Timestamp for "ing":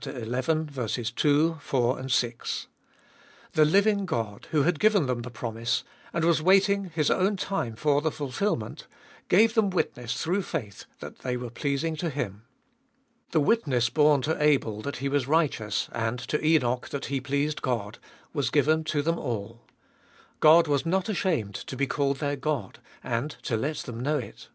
11.84-11.94